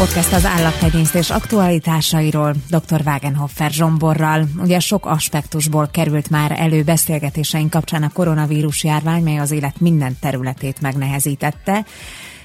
Podcast 0.00 0.32
az 0.32 0.44
állattenyésztés 0.44 1.30
aktualitásairól 1.30 2.54
dr. 2.68 3.00
Wagenhoffer 3.04 3.70
Zsomborral. 3.70 4.44
Ugye 4.58 4.78
sok 4.78 5.06
aspektusból 5.06 5.88
került 5.92 6.30
már 6.30 6.54
elő 6.60 6.82
beszélgetéseink 6.82 7.70
kapcsán 7.70 8.02
a 8.02 8.12
koronavírus 8.12 8.84
járvány, 8.84 9.22
mely 9.22 9.38
az 9.38 9.50
élet 9.50 9.80
minden 9.80 10.16
területét 10.20 10.80
megnehezítette 10.80 11.84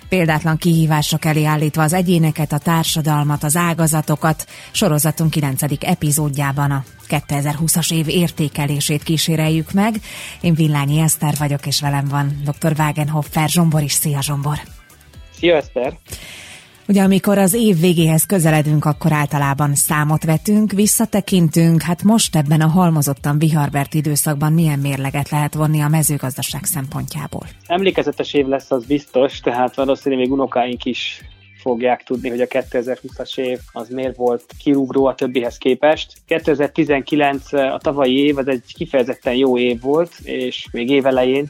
példátlan 0.09 0.57
kihívások 0.57 1.25
elé 1.25 1.43
állítva 1.43 1.81
az 1.83 1.93
egyéneket, 1.93 2.51
a 2.51 2.57
társadalmat, 2.57 3.43
az 3.43 3.55
ágazatokat. 3.55 4.45
Sorozatunk 4.71 5.31
9. 5.31 5.61
epizódjában 5.79 6.71
a 6.71 6.83
2020-as 7.09 7.93
év 7.93 8.07
értékelését 8.07 9.03
kíséreljük 9.03 9.71
meg. 9.71 9.95
Én 10.41 10.53
Villányi 10.53 10.99
Eszter 10.99 11.33
vagyok, 11.37 11.65
és 11.65 11.81
velem 11.81 12.07
van 12.07 12.41
dr. 12.43 12.73
Wagenhoffer 12.77 13.49
Zsombor 13.49 13.81
is. 13.81 13.93
Szia 13.93 14.21
Zsombor! 14.21 14.59
Szia 15.37 15.55
Eszter! 15.55 15.97
Ugye 16.87 17.01
amikor 17.01 17.37
az 17.37 17.53
év 17.53 17.79
végéhez 17.79 18.25
közeledünk, 18.25 18.85
akkor 18.85 19.11
általában 19.11 19.75
számot 19.75 20.23
vetünk, 20.23 20.71
visszatekintünk, 20.71 21.81
hát 21.81 22.03
most 22.03 22.35
ebben 22.35 22.61
a 22.61 22.67
halmozottan 22.67 23.39
viharbert 23.39 23.93
időszakban 23.93 24.53
milyen 24.53 24.79
mérleget 24.79 25.29
lehet 25.29 25.53
vonni 25.53 25.81
a 25.81 25.87
mezőgazdaság 25.87 26.63
szempontjából? 26.63 27.47
Emlékezetes 27.67 28.33
év 28.33 28.45
lesz, 28.45 28.71
az 28.71 28.85
biztos, 28.85 29.39
tehát 29.39 29.75
valószínűleg 29.75 30.23
még 30.23 30.33
unokáink 30.33 30.85
is 30.85 31.21
fogják 31.61 32.03
tudni, 32.03 32.29
hogy 32.29 32.41
a 32.41 32.45
2020-as 32.45 33.37
év 33.37 33.59
az 33.71 33.89
miért 33.89 34.15
volt 34.15 34.43
kirúgró 34.59 35.05
a 35.05 35.15
többihez 35.15 35.57
képest. 35.57 36.13
2019 36.25 37.53
a 37.53 37.79
tavalyi 37.81 38.17
év 38.17 38.37
az 38.37 38.47
egy 38.47 38.73
kifejezetten 38.73 39.35
jó 39.35 39.57
év 39.57 39.81
volt, 39.81 40.11
és 40.23 40.67
még 40.71 40.89
évelején, 40.89 41.49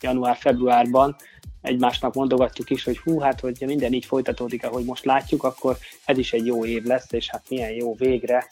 január-februárban 0.00 1.16
egymásnak 1.62 2.14
mondogatjuk 2.14 2.70
is, 2.70 2.84
hogy 2.84 2.98
hú, 2.98 3.18
hát 3.18 3.40
hogy 3.40 3.62
minden 3.66 3.92
így 3.92 4.04
folytatódik, 4.04 4.64
ahogy 4.64 4.84
most 4.84 5.04
látjuk, 5.04 5.44
akkor 5.44 5.76
ez 6.04 6.18
is 6.18 6.32
egy 6.32 6.46
jó 6.46 6.64
év 6.64 6.82
lesz, 6.82 7.12
és 7.12 7.30
hát 7.30 7.44
milyen 7.48 7.70
jó 7.70 7.94
végre. 7.94 8.46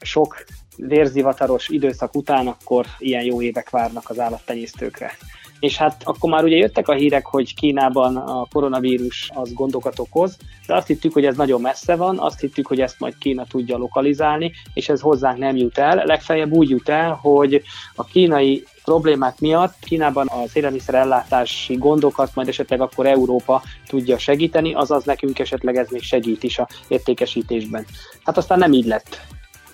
Sok 0.00 0.44
vérzivataros 0.76 1.68
időszak 1.68 2.14
után 2.14 2.46
akkor 2.46 2.86
ilyen 2.98 3.24
jó 3.24 3.42
évek 3.42 3.70
várnak 3.70 4.10
az 4.10 4.18
állattenyésztőkre. 4.18 5.16
És 5.62 5.76
hát 5.76 6.02
akkor 6.04 6.30
már 6.30 6.44
ugye 6.44 6.56
jöttek 6.56 6.88
a 6.88 6.92
hírek, 6.92 7.26
hogy 7.26 7.54
Kínában 7.54 8.16
a 8.16 8.46
koronavírus 8.52 9.30
az 9.34 9.52
gondokat 9.52 9.98
okoz, 9.98 10.36
de 10.66 10.74
azt 10.74 10.86
hittük, 10.86 11.12
hogy 11.12 11.24
ez 11.24 11.36
nagyon 11.36 11.60
messze 11.60 11.96
van, 11.96 12.18
azt 12.18 12.40
hittük, 12.40 12.66
hogy 12.66 12.80
ezt 12.80 13.00
majd 13.00 13.18
Kína 13.18 13.44
tudja 13.44 13.76
lokalizálni, 13.76 14.52
és 14.74 14.88
ez 14.88 15.00
hozzánk 15.00 15.38
nem 15.38 15.56
jut 15.56 15.78
el. 15.78 16.02
Legfeljebb 16.04 16.52
úgy 16.52 16.70
jut 16.70 16.88
el, 16.88 17.12
hogy 17.12 17.62
a 17.94 18.04
kínai 18.04 18.64
problémák 18.84 19.40
miatt 19.40 19.74
Kínában 19.80 20.28
az 20.28 20.56
élelmiszerellátási 20.56 21.74
gondokat 21.74 22.34
majd 22.34 22.48
esetleg 22.48 22.80
akkor 22.80 23.06
Európa 23.06 23.62
tudja 23.86 24.18
segíteni, 24.18 24.74
azaz 24.74 25.04
nekünk 25.04 25.38
esetleg 25.38 25.76
ez 25.76 25.88
még 25.90 26.02
segít 26.02 26.42
is 26.42 26.58
a 26.58 26.68
értékesítésben. 26.88 27.86
Hát 28.24 28.36
aztán 28.36 28.58
nem 28.58 28.72
így 28.72 28.86
lett. 28.86 29.20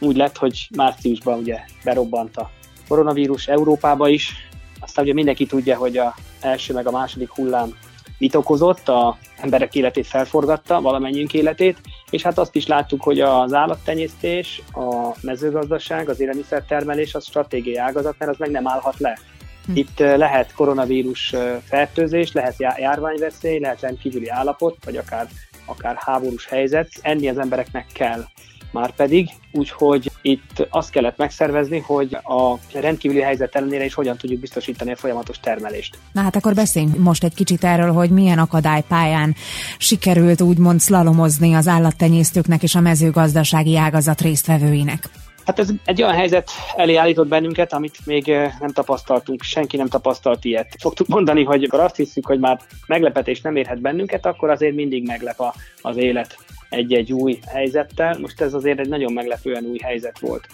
Úgy 0.01 0.17
lett, 0.17 0.37
hogy 0.37 0.69
márciusban 0.77 1.39
ugye 1.39 1.59
berobbant 1.85 2.37
a 2.37 2.51
koronavírus 2.89 3.47
Európába 3.47 4.09
is, 4.09 4.49
aztán 4.89 5.05
ugye 5.05 5.15
mindenki 5.15 5.47
tudja, 5.47 5.77
hogy 5.77 5.97
a 5.97 6.15
első 6.41 6.75
meg 6.75 6.87
a 6.87 6.91
második 6.91 7.31
hullám 7.31 7.75
mit 8.19 8.35
okozott, 8.35 8.89
a 8.89 9.19
emberek 9.37 9.75
életét 9.75 10.07
felforgatta, 10.07 10.81
valamennyiünk 10.81 11.35
életét, 11.35 11.79
és 12.11 12.23
hát 12.23 12.39
azt 12.39 12.55
is 12.55 12.67
láttuk, 12.67 13.03
hogy 13.03 13.21
az 13.21 13.53
állattenyésztés, 13.53 14.63
a 14.73 15.17
mezőgazdaság, 15.21 16.09
az 16.09 16.21
élelmiszertermelés 16.21 17.15
az 17.15 17.25
stratégiai 17.25 17.77
ágazat, 17.77 18.15
mert 18.19 18.31
az 18.31 18.39
meg 18.39 18.51
nem 18.51 18.69
állhat 18.69 18.99
le. 18.99 19.19
Hm. 19.67 19.77
Itt 19.77 19.99
lehet 19.99 20.53
koronavírus 20.53 21.35
fertőzés, 21.65 22.33
lehet 22.33 22.55
járványveszély, 22.59 23.59
lehet 23.59 23.81
rendkívüli 23.81 24.29
állapot, 24.29 24.77
vagy 24.85 24.97
akár, 24.97 25.27
akár 25.67 25.97
háborús 25.99 26.47
helyzet. 26.47 26.89
Enni 27.01 27.29
az 27.29 27.39
embereknek 27.39 27.87
kell 27.93 28.25
már 28.73 28.95
pedig, 28.95 29.29
úgyhogy 29.53 30.11
itt 30.23 30.67
azt 30.71 30.91
kellett 30.91 31.17
megszervezni, 31.17 31.79
hogy 31.79 32.15
a 32.15 32.55
rendkívüli 32.73 33.21
helyzet 33.21 33.57
ellenére 33.57 33.85
is 33.85 33.95
hogyan 33.95 34.17
tudjuk 34.17 34.41
biztosítani 34.41 34.93
a 34.93 34.97
folyamatos 34.97 35.41
termelést. 35.41 35.99
Na 36.13 36.21
hát 36.21 36.37
akkor 36.37 36.55
beszéljünk 36.55 36.97
most 36.97 37.25
egy 37.25 37.35
kicsit 37.35 37.65
erről, 37.65 37.93
hogy 37.93 38.11
milyen 38.11 38.39
akadálypályán 38.39 39.35
sikerült 39.79 40.41
úgymond 40.41 40.81
szlalomozni 40.81 41.55
az 41.55 41.69
állattenyésztőknek 41.69 42.63
és 42.63 42.75
a 42.75 42.81
mezőgazdasági 42.81 43.77
ágazat 43.77 44.21
résztvevőinek. 44.21 45.09
Hát 45.49 45.59
ez 45.59 45.69
egy 45.85 46.03
olyan 46.03 46.15
helyzet 46.15 46.51
elé 46.77 46.95
állított 46.95 47.29
bennünket, 47.29 47.73
amit 47.73 47.97
még 48.05 48.29
eh, 48.29 48.53
nem 48.61 48.71
tapasztaltunk, 48.71 49.43
senki 49.43 49.77
nem 49.77 49.89
tapasztalt 49.89 50.45
ilyet. 50.45 50.75
Szoktuk 50.79 51.07
mondani, 51.07 51.45
hogy 51.45 51.65
akkor 51.65 51.81
azt 51.81 51.97
hiszük, 51.97 52.27
hogy 52.27 52.39
már 52.39 52.61
meglepetés 52.87 53.41
nem 53.41 53.57
érhet 53.57 53.81
bennünket, 53.81 54.27
akkor 54.27 54.51
azért 54.51 54.75
mindig 54.75 55.07
meglep 55.07 55.41
a, 55.41 55.55
az 55.83 55.97
élet 55.97 56.39
egy-egy 56.69 57.13
új 57.13 57.39
helyzettel. 57.47 58.19
Most 58.19 58.41
ez 58.41 58.55
azért 58.55 58.79
egy 58.79 58.89
nagyon 58.89 59.13
meglepően 59.13 59.65
új 59.65 59.79
helyzet 59.79 60.19
volt. 60.19 60.47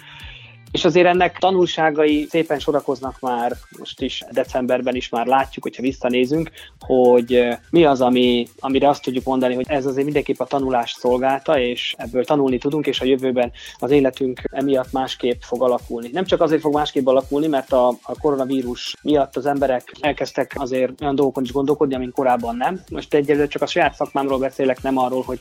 És 0.74 0.84
azért 0.84 1.06
ennek 1.06 1.38
tanulságai 1.38 2.26
szépen 2.30 2.58
sorakoznak 2.58 3.20
már, 3.20 3.52
most 3.78 4.00
is 4.00 4.22
decemberben 4.30 4.94
is 4.94 5.08
már 5.08 5.26
látjuk, 5.26 5.64
hogyha 5.64 5.82
visszanézünk, 5.82 6.50
hogy 6.80 7.48
mi 7.70 7.84
az, 7.84 8.00
ami, 8.00 8.46
amire 8.58 8.88
azt 8.88 9.02
tudjuk 9.02 9.24
mondani, 9.24 9.54
hogy 9.54 9.64
ez 9.68 9.86
azért 9.86 10.04
mindenképp 10.04 10.40
a 10.40 10.44
tanulás 10.44 10.92
szolgálta, 10.92 11.58
és 11.58 11.94
ebből 11.98 12.24
tanulni 12.24 12.58
tudunk, 12.58 12.86
és 12.86 13.00
a 13.00 13.04
jövőben 13.04 13.52
az 13.78 13.90
életünk 13.90 14.40
emiatt 14.50 14.92
másképp 14.92 15.40
fog 15.40 15.62
alakulni. 15.62 16.10
Nem 16.12 16.24
csak 16.24 16.40
azért 16.40 16.60
fog 16.60 16.74
másképp 16.74 17.06
alakulni, 17.06 17.46
mert 17.46 17.72
a, 17.72 17.88
a 17.88 18.18
koronavírus 18.20 18.96
miatt 19.02 19.36
az 19.36 19.46
emberek 19.46 19.92
elkezdtek 20.00 20.52
azért 20.58 21.00
olyan 21.00 21.14
dolgokon 21.14 21.44
is 21.44 21.52
gondolkodni, 21.52 21.94
amin 21.94 22.12
korábban 22.12 22.56
nem. 22.56 22.80
Most 22.90 23.14
egyelőre 23.14 23.46
csak 23.46 23.62
a 23.62 23.66
saját 23.66 23.94
szakmámról 23.94 24.38
beszélek, 24.38 24.82
nem 24.82 24.98
arról, 24.98 25.22
hogy 25.22 25.40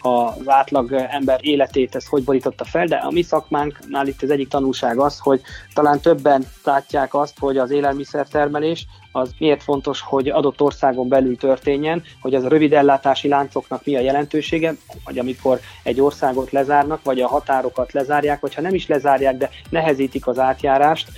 az 0.00 0.48
átlag 0.48 0.92
ember 0.92 1.38
életét 1.42 1.94
ez 1.94 2.06
hogy 2.06 2.24
borította 2.24 2.64
fel, 2.64 2.86
de 2.86 2.96
a 2.96 3.10
mi 3.10 3.22
szakmánknál 3.22 4.06
itt 4.06 4.22
az 4.22 4.30
egyik 4.30 4.48
tanulság 4.74 4.98
az, 4.98 5.18
hogy 5.18 5.40
talán 5.74 6.00
többen 6.00 6.46
látják 6.64 7.14
azt, 7.14 7.38
hogy 7.38 7.58
az 7.58 7.70
élelmiszertermelés 7.70 8.86
az 9.12 9.30
miért 9.38 9.62
fontos, 9.62 10.00
hogy 10.00 10.28
adott 10.28 10.60
országon 10.60 11.08
belül 11.08 11.36
történjen, 11.36 12.02
hogy 12.20 12.34
az 12.34 12.44
a 12.44 12.48
rövid 12.48 12.72
ellátási 12.72 13.28
láncoknak 13.28 13.84
mi 13.84 13.96
a 13.96 14.00
jelentősége, 14.00 14.74
vagy 15.04 15.18
amikor 15.18 15.60
egy 15.82 16.00
országot 16.00 16.50
lezárnak, 16.50 17.02
vagy 17.02 17.20
a 17.20 17.28
határokat 17.28 17.92
lezárják, 17.92 18.40
vagy 18.40 18.54
ha 18.54 18.60
nem 18.60 18.74
is 18.74 18.86
lezárják, 18.86 19.36
de 19.36 19.50
nehezítik 19.70 20.26
az 20.26 20.38
átjárást, 20.38 21.10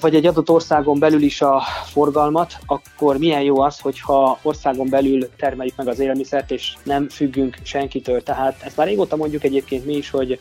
vagy 0.00 0.14
egy 0.14 0.26
adott 0.26 0.50
országon 0.50 0.98
belül 0.98 1.22
is 1.22 1.40
a 1.40 1.62
forgalmat, 1.84 2.58
akkor 2.66 3.18
milyen 3.18 3.42
jó 3.42 3.60
az, 3.60 3.80
hogyha 3.80 4.38
országon 4.42 4.88
belül 4.88 5.28
termeljük 5.36 5.76
meg 5.76 5.88
az 5.88 5.98
élelmiszert, 5.98 6.50
és 6.50 6.74
nem 6.82 7.08
függünk 7.08 7.56
senkitől. 7.62 8.22
Tehát 8.22 8.62
ezt 8.62 8.76
már 8.76 8.86
régóta 8.86 9.16
mondjuk 9.16 9.44
egyébként 9.44 9.84
mi 9.84 9.96
is, 9.96 10.10
hogy 10.10 10.38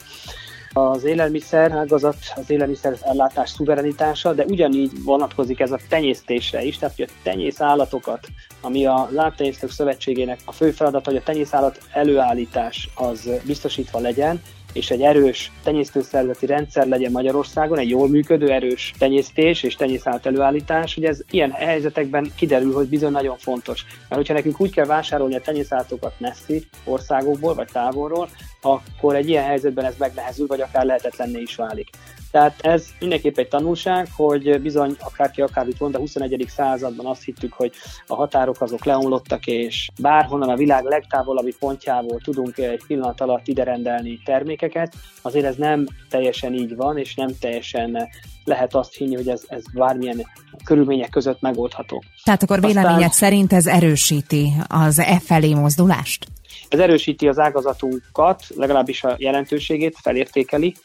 az 0.77 1.03
élelmiszer 1.03 1.71
ágazat, 1.71 2.17
az 2.35 2.49
élelmiszer 2.49 2.97
ellátás 3.01 3.49
szuverenitása, 3.49 4.33
de 4.33 4.45
ugyanígy 4.45 5.03
vonatkozik 5.03 5.59
ez 5.59 5.71
a 5.71 5.79
tenyésztésre 5.89 6.63
is, 6.63 6.77
tehát 6.77 6.95
hogy 6.95 7.09
a 7.09 7.19
tenyész 7.23 7.61
állatokat, 7.61 8.27
ami 8.61 8.85
a 8.85 9.09
Állattenyésztők 9.17 9.71
Szövetségének 9.71 10.39
a 10.45 10.51
fő 10.51 10.71
feladata, 10.71 11.09
hogy 11.09 11.19
a 11.19 11.23
tenyészállat 11.23 11.79
előállítás 11.93 12.89
az 12.95 13.29
biztosítva 13.45 13.99
legyen, 13.99 14.41
és 14.73 14.89
egy 14.89 15.01
erős 15.01 15.51
tenyésztőszervezeti 15.63 16.45
rendszer 16.45 16.87
legyen 16.87 17.11
Magyarországon, 17.11 17.77
egy 17.77 17.89
jól 17.89 18.09
működő, 18.09 18.51
erős 18.51 18.93
tenyésztés 18.97 19.63
és 19.63 19.75
tenyészállat 19.75 20.25
előállítás, 20.25 20.93
hogy 20.93 21.05
ez 21.05 21.19
ilyen 21.29 21.51
helyzetekben 21.51 22.31
kiderül, 22.35 22.73
hogy 22.73 22.87
bizony 22.87 23.11
nagyon 23.11 23.37
fontos. 23.37 23.85
Mert 23.99 24.15
hogyha 24.15 24.33
nekünk 24.33 24.61
úgy 24.61 24.71
kell 24.71 24.85
vásárolni 24.85 25.35
a 25.35 25.41
tenyészállatokat 25.41 26.13
messzi 26.17 26.67
országokból 26.83 27.53
vagy 27.53 27.69
távolról, 27.71 28.29
akkor 28.61 29.15
egy 29.15 29.29
ilyen 29.29 29.43
helyzetben 29.43 29.85
ez 29.85 29.95
megnehezül, 29.97 30.47
vagy 30.47 30.61
akár 30.61 30.85
lehetetlenné 30.85 31.41
is 31.41 31.55
válik. 31.55 31.89
Tehát 32.37 32.61
ez 32.61 32.85
mindenképp 32.99 33.37
egy 33.37 33.47
tanulság, 33.47 34.07
hogy 34.15 34.61
bizony 34.61 34.95
akárki 34.99 35.41
akármit 35.41 35.79
mond, 35.79 35.95
a 35.95 35.97
21. 35.97 36.45
században 36.47 37.05
azt 37.05 37.23
hittük, 37.23 37.53
hogy 37.53 37.71
a 38.07 38.15
határok 38.15 38.61
azok 38.61 38.85
leomlottak, 38.85 39.45
és 39.45 39.89
bárhonnan 40.01 40.49
a 40.49 40.55
világ 40.55 40.83
legtávolabbi 40.83 41.55
pontjából 41.59 42.19
tudunk 42.23 42.57
egy 42.57 42.83
pillanat 42.87 43.21
alatt 43.21 43.47
ide 43.47 43.63
rendelni 43.63 44.19
termékeket, 44.25 44.93
azért 45.21 45.45
ez 45.45 45.55
nem 45.55 45.85
teljesen 46.09 46.53
így 46.53 46.75
van, 46.75 46.97
és 46.97 47.15
nem 47.15 47.29
teljesen 47.39 48.07
lehet 48.43 48.75
azt 48.75 48.93
hinni, 48.93 49.15
hogy 49.15 49.29
ez, 49.29 49.41
ez 49.47 49.63
bármilyen 49.73 50.25
körülmények 50.63 51.09
között 51.09 51.41
megoldható. 51.41 52.03
Tehát 52.23 52.43
akkor 52.43 52.59
véleményed 52.59 52.93
Aztán, 52.93 53.09
szerint 53.09 53.53
ez 53.53 53.65
erősíti 53.67 54.51
az 54.67 54.99
e 54.99 55.19
felé 55.19 55.53
mozdulást? 55.53 56.25
Ez 56.69 56.79
erősíti 56.79 57.27
az 57.27 57.39
ágazatunkat, 57.39 58.43
legalábbis 58.55 59.03
a 59.03 59.15
jelentőségét, 59.17 59.97
felértékeli. 60.01 60.75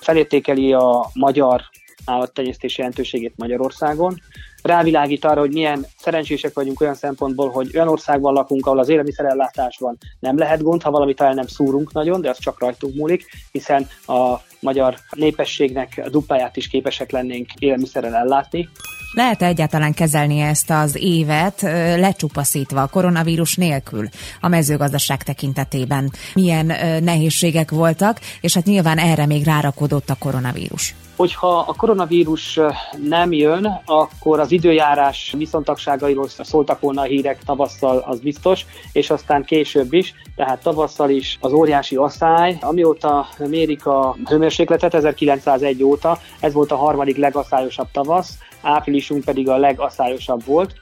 Felértékeli 0.00 0.72
a 0.72 1.10
magyar 1.14 1.62
állattenyésztés 2.04 2.78
jelentőségét 2.78 3.32
Magyarországon. 3.36 4.20
Rávilágít 4.62 5.24
arra, 5.24 5.40
hogy 5.40 5.52
milyen 5.52 5.86
szerencsések 5.98 6.54
vagyunk 6.54 6.80
olyan 6.80 6.94
szempontból, 6.94 7.50
hogy 7.50 7.70
olyan 7.74 7.88
országban 7.88 8.32
lakunk, 8.32 8.66
ahol 8.66 8.78
az 8.78 8.88
élelmiszerellátásban 8.88 9.98
nem 10.20 10.38
lehet 10.38 10.62
gond, 10.62 10.82
ha 10.82 10.90
valamit 10.90 11.16
talán 11.16 11.34
nem 11.34 11.46
szúrunk 11.46 11.92
nagyon, 11.92 12.20
de 12.20 12.30
az 12.30 12.38
csak 12.38 12.60
rajtunk 12.60 12.94
múlik, 12.94 13.24
hiszen 13.52 13.86
a 14.06 14.36
magyar 14.60 14.94
népességnek 15.10 16.00
a 16.04 16.08
dupláját 16.08 16.56
is 16.56 16.68
képesek 16.68 17.10
lennénk 17.10 17.48
élelmiszerrel 17.58 18.14
ellátni. 18.14 18.68
Lehet 19.12 19.42
egyáltalán 19.42 19.94
kezelni 19.94 20.40
ezt 20.40 20.70
az 20.70 20.96
évet 21.00 21.60
lecsupaszítva 21.96 22.82
a 22.82 22.86
koronavírus 22.86 23.56
nélkül 23.56 24.08
a 24.40 24.48
mezőgazdaság 24.48 25.22
tekintetében? 25.22 26.12
Milyen 26.34 26.66
nehézségek 27.02 27.70
voltak, 27.70 28.20
és 28.40 28.54
hát 28.54 28.64
nyilván 28.64 28.98
erre 28.98 29.26
még 29.26 29.44
rárakodott 29.44 30.10
a 30.10 30.16
koronavírus. 30.18 30.94
Hogyha 31.16 31.58
a 31.58 31.74
koronavírus 31.76 32.60
nem 33.08 33.32
jön, 33.32 33.80
akkor 33.84 34.40
az 34.40 34.52
időjárás 34.52 35.34
viszontagságairól 35.36 36.28
szóltak 36.28 36.80
volna 36.80 37.00
a 37.00 37.04
hírek 37.04 37.38
tavasszal, 37.44 38.04
az 38.06 38.20
biztos, 38.20 38.66
és 38.92 39.10
aztán 39.10 39.44
később 39.44 39.92
is, 39.92 40.14
tehát 40.36 40.62
tavasszal 40.62 41.10
is 41.10 41.38
az 41.40 41.52
óriási 41.52 41.96
asszály, 41.96 42.58
amióta 42.60 43.28
mérik 43.38 43.86
a 43.86 44.16
hőmérsékletet 44.28 44.94
1901 44.94 45.82
óta, 45.82 46.18
ez 46.40 46.52
volt 46.52 46.72
a 46.72 46.76
harmadik 46.76 47.16
legaszályosabb 47.16 47.88
tavasz, 47.92 48.38
áprilisunk 48.62 49.24
pedig 49.24 49.48
a 49.48 49.56
legaszályosabb 49.56 50.44
volt. 50.44 50.74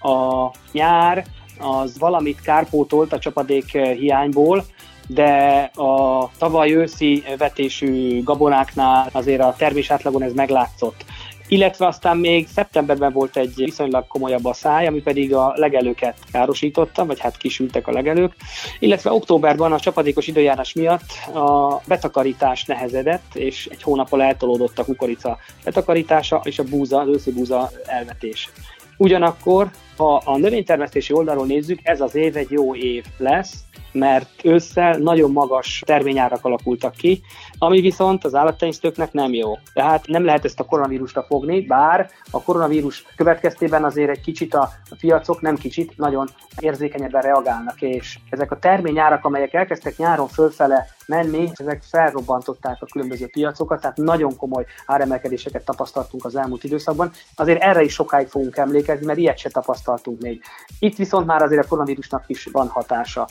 A 0.00 0.50
nyár 0.72 1.24
az 1.58 1.98
valamit 1.98 2.40
kárpótolt 2.40 3.12
a 3.12 3.18
csapadék 3.18 3.70
hiányból, 3.78 4.64
de 5.06 5.70
a 5.74 6.30
tavaly 6.38 6.74
őszi 6.74 7.22
vetésű 7.38 8.22
gabonáknál 8.22 9.08
azért 9.12 9.40
a 9.40 9.54
termés 9.58 9.90
átlagon 9.90 10.22
ez 10.22 10.32
meglátszott. 10.32 11.04
Illetve 11.52 11.86
aztán 11.86 12.16
még 12.16 12.48
szeptemberben 12.48 13.12
volt 13.12 13.36
egy 13.36 13.52
viszonylag 13.54 14.06
komolyabb 14.06 14.44
a 14.44 14.52
száj, 14.52 14.86
ami 14.86 15.00
pedig 15.00 15.34
a 15.34 15.52
legelőket 15.56 16.16
károsította, 16.32 17.06
vagy 17.06 17.20
hát 17.20 17.36
kisültek 17.36 17.86
a 17.86 17.92
legelők. 17.92 18.32
Illetve 18.78 19.12
októberben 19.12 19.72
a 19.72 19.80
csapadékos 19.80 20.26
időjárás 20.26 20.72
miatt 20.72 21.34
a 21.34 21.80
betakarítás 21.86 22.64
nehezedett, 22.64 23.34
és 23.34 23.68
egy 23.70 23.82
hónappal 23.82 24.22
eltolódott 24.22 24.78
a 24.78 24.84
kukorica 24.84 25.38
betakarítása 25.64 26.40
és 26.44 26.58
a 26.58 26.64
búza, 26.64 27.00
az 27.00 27.08
őszi 27.08 27.32
búza 27.32 27.70
elvetés. 27.86 28.50
Ugyanakkor, 28.96 29.70
ha 29.96 30.22
a 30.24 30.36
növénytermesztési 30.36 31.12
oldalról 31.12 31.46
nézzük, 31.46 31.78
ez 31.82 32.00
az 32.00 32.14
év 32.14 32.36
egy 32.36 32.50
jó 32.50 32.74
év 32.74 33.04
lesz, 33.18 33.54
mert 33.92 34.30
ősszel 34.44 34.98
nagyon 34.98 35.30
magas 35.30 35.82
terményárak 35.86 36.44
alakultak 36.44 36.94
ki, 36.94 37.22
ami 37.58 37.80
viszont 37.80 38.24
az 38.24 38.34
állattenyésztőknek 38.34 39.12
nem 39.12 39.32
jó. 39.32 39.58
Tehát 39.72 40.06
nem 40.06 40.24
lehet 40.24 40.44
ezt 40.44 40.60
a 40.60 40.64
koronavírusra 40.64 41.22
fogni, 41.22 41.60
bár 41.60 42.10
a 42.30 42.42
koronavírus 42.42 43.04
következtében 43.16 43.84
azért 43.84 44.10
egy 44.10 44.20
kicsit 44.20 44.54
a 44.54 44.70
piacok, 45.00 45.40
nem 45.40 45.56
kicsit, 45.56 45.96
nagyon 45.96 46.28
érzékenyebben 46.58 47.22
reagálnak, 47.22 47.82
és 47.82 48.18
ezek 48.30 48.50
a 48.50 48.58
terményárak, 48.58 49.24
amelyek 49.24 49.54
elkezdtek 49.54 49.96
nyáron 49.96 50.28
fölfele 50.28 50.86
menni, 51.06 51.50
ezek 51.54 51.82
felrobbantották 51.82 52.76
a 52.80 52.86
különböző 52.86 53.26
piacokat, 53.26 53.80
tehát 53.80 53.96
nagyon 53.96 54.36
komoly 54.36 54.64
áremelkedéseket 54.86 55.64
tapasztaltunk 55.64 56.24
az 56.24 56.36
elmúlt 56.36 56.64
időszakban. 56.64 57.10
Azért 57.36 57.62
erre 57.62 57.82
is 57.82 57.92
sokáig 57.92 58.26
fogunk 58.26 58.56
emlékezni, 58.56 59.06
mert 59.06 59.18
ilyet 59.18 59.38
se 59.38 59.50
tapasztaltunk 59.50 60.20
még. 60.20 60.42
Itt 60.78 60.96
viszont 60.96 61.26
már 61.26 61.42
azért 61.42 61.64
a 61.64 61.68
koronavírusnak 61.68 62.24
is 62.26 62.48
van 62.52 62.68
hatása. 62.68 63.28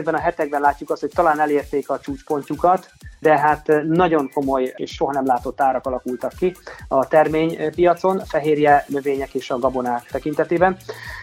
Ezekben 0.00 0.20
a 0.20 0.24
hetekben 0.24 0.60
látjuk 0.60 0.90
azt, 0.90 1.00
hogy 1.00 1.10
talán 1.14 1.40
elérték 1.40 1.90
a 1.90 1.98
csúcspontjukat, 1.98 2.90
de 3.18 3.38
hát 3.38 3.66
nagyon 3.86 4.30
komoly 4.32 4.72
és 4.76 4.90
soha 4.90 5.12
nem 5.12 5.26
látott 5.26 5.60
árak 5.60 5.86
alakultak 5.86 6.32
ki 6.38 6.56
a 6.88 7.08
terménypiacon, 7.08 8.22
fehérje 8.24 8.84
növények 8.88 9.34
és 9.34 9.50
a 9.50 9.58
gabonák 9.58 10.06
tekintetében. 10.10 10.76